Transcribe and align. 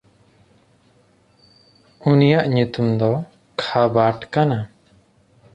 ᱩᱱᱤᱭᱟᱜ 2.09 2.45
ᱧᱩᱛᱩᱢ 2.55 2.87
ᱫᱚ 2.99 3.11
ᱠᱷᱟᱵᱟᱴ 3.61 4.19
ᱠᱟᱱᱟ᱾ 4.33 4.59